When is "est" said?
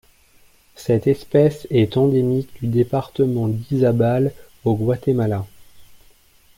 1.69-1.95